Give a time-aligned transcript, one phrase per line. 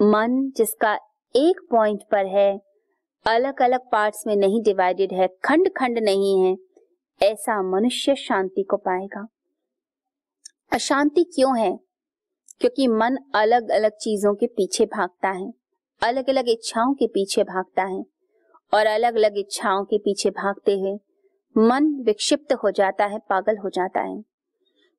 [0.00, 0.94] मन जिसका
[1.34, 2.60] एक पॉइंट पर है
[3.26, 6.56] अलग अलग पार्ट्स में नहीं डिवाइडेड है खंड खंड नहीं है,
[7.20, 9.26] ऐसा मनुष्य शांति को पाएगा।
[10.72, 11.78] अशांति क्यों है?
[12.60, 15.52] क्योंकि मन अलग अलग चीज़ों के पीछे भागता है
[16.02, 18.02] अलग अलग इच्छाओं के पीछे भागता है,
[18.72, 20.98] और अलग अलग इच्छाओं के पीछे भागते हुए
[21.56, 24.20] मन विक्षिप्त हो जाता है, पागल हो जाता है,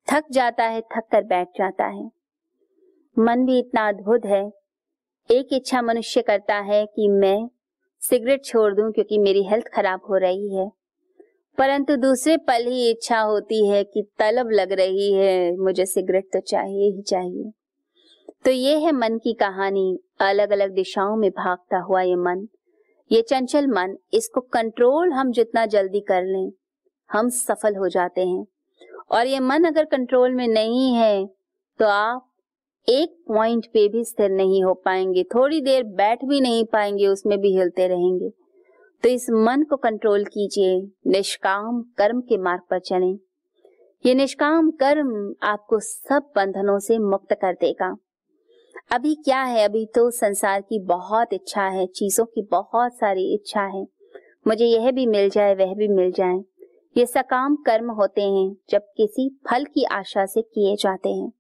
[0.07, 2.09] थक जाता है थक कर बैठ जाता है।
[3.17, 4.60] मन भी इतना अद्भुत है
[5.29, 7.49] एक इच्छा मनुष्य करता है कि मैं
[8.01, 10.67] सिगरेट छोड़ दूँ क्योंकि मेरी हेल्थ खराब हो रही है।
[11.57, 16.39] परंतु दूसरे पल ही इच्छा होती है कि तलब लग रही है, मुझे सिगरेट तो
[16.39, 17.51] चाहिए ही चाहिए।
[18.45, 22.47] तो ये है मन की कहानी अलग अलग दिशाओं में भागता हुआ ये मन।
[23.11, 26.51] ये चंचल मन, इसको कंट्रोल हम जितना जल्दी कर लें,
[27.09, 28.45] हम सफल हो जाते हैं।
[29.11, 31.25] और ये मन अगर कंट्रोल में नहीं है
[31.79, 32.30] तो आप
[32.91, 37.39] एक पॉइंट पे भी स्थिर नहीं हो पाएँगे। थोड़ी देर बैठ भी नहीं पाएँगे, उसमें
[37.39, 38.29] भी हिलते रहेंगे।
[39.03, 43.17] तो इस मन को कंट्रोल कीजिए। निष्काम कर्म के मार्ग पर चलें।
[44.05, 47.97] ये निष्काम कर्म आपको सब बंधनों से मुक्त कर देगा।
[48.91, 49.65] अभी क्या है?
[49.65, 53.87] अभी तो संसार की बहुत इच्छा है, चीज़ों की बहुत सारी इच्छा है।
[54.47, 56.39] मुझे यह भी मिल जाए, वह भी मिल जाए।
[56.97, 61.31] ये सकाम कर्म होते हैं, जब किसी फल की आशा से किए जाते हैं।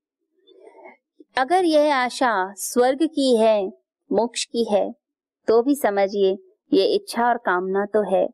[1.35, 3.67] अगर यह आशा स्वर्ग की है,
[4.09, 4.91] मोक्ष की है
[5.47, 6.31] तो भी समझिए,
[6.71, 8.27] ये इच्छा और कामना तो है।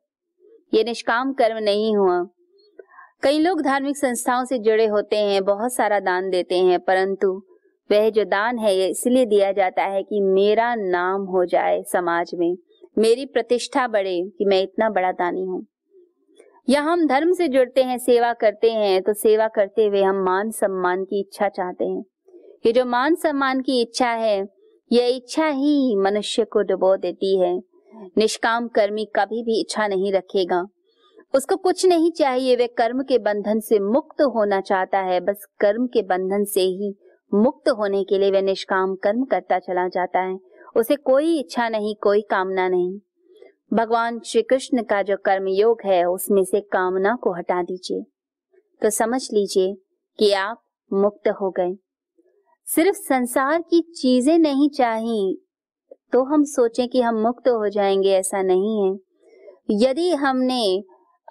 [0.74, 2.18] ये निष्काम कर्म नहीं हुआ।
[3.24, 7.32] कई लोग धार्मिक संस्थाओं से जुड़े होते हैं, बहुत सारा दान देते हैं, परंतु
[7.90, 12.32] वह जो दान है, ये इसलिए दिया जाता है कि मेरा नाम हो जाए समाज
[12.36, 12.58] में,
[12.98, 15.66] मेरी प्रतिष्ठा बढ़े कि मैं इतना बड़ा दानी हूँ।
[16.68, 20.52] या हम धर्म से जुड़ते हैं, सेवा करते हैं तो सेवा करते हुए हम मान
[20.52, 22.04] सम्मान की इच्छा चाहते हैं।
[22.66, 24.48] ये जो मान सम्मान की इच्छा है,
[24.92, 27.60] यह इच्छा ही मनुष्य को डुबो देती है।
[28.18, 30.68] निष्काम कर्मी कभी भी इच्छा नहीं रखेगा।
[31.36, 35.88] उसको कुछ नहीं चाहिए, वे कर्म के बंधन से मुक्त होना चाहता है। बस कर्म
[35.88, 36.96] के बंधन से ही
[37.34, 40.38] मुक्त होने के लिए वह निष्काम कर्म करता चला जाता है।
[40.76, 43.00] उसे कोई इच्छा नहीं, कोई कामना नहीं।
[43.74, 48.02] भगवान श्री कृष्ण का जो कर्म योग है, उसमें से कामना को हटा दीजिए।
[48.82, 49.74] तो समझ लीजिए
[50.20, 50.64] कि आप
[50.94, 51.76] मुक्त हो गए।
[52.70, 55.36] सिर्फ़ संसार की चीज़ें नहीं चाहिए
[56.14, 58.96] तो हम सोचें कि हम मुक्त हो जाएँगे, ऐसा नहीं है।
[59.80, 60.84] यदि हमने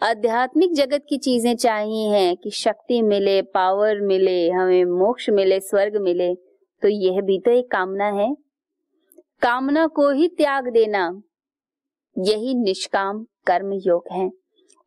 [0.02, 5.96] आध्यात्मिक जगत की चीज़ें चाहिए हैं, कि शक्ति मिले पावर मिले, हमें मोक्ष मिले, स्वर्ग
[5.96, 6.34] मिले
[6.82, 8.32] तो यह भी तो एक कामना है।
[9.42, 11.06] कामना को ही त्याग देना,
[12.16, 14.28] यही निष्काम कर्म योग है।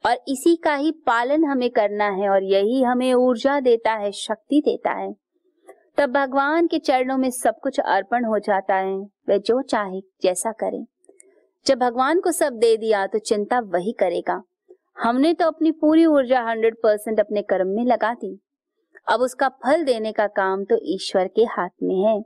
[0.03, 4.61] और इसी का ही पालन हमें करना है, और यही हमें ऊर्जा देता है, शक्ति
[4.61, 5.13] देता है।
[5.99, 10.51] तब भगवान के चरणों में सब कुछ अर्पण हो जाता है। वह जो चाहे, जैसा
[10.51, 10.85] करे।
[11.65, 14.43] जब भगवान को सब दे दिया तो चिंता वही करेगा।
[14.99, 18.39] हमने तो अपनी पूरी ऊर्जा हंड्रेड परसेंट अपने कर्म में लगा दी।
[19.09, 22.25] अब उसका फल देने का काम तो ईश्वर के हाथ में है।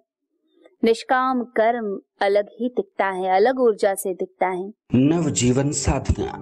[0.84, 6.34] निष्काम कर्म अलग ही दिखता है, अलग ऊर्जा से दिखता है। नव जीवन साधना।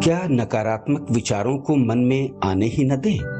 [0.00, 3.39] क्या नकारात्मक विचारों को मन में आने ही न दें?